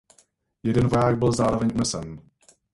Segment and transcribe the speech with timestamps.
[0.63, 2.21] Jeden voják byl zároveň unesen.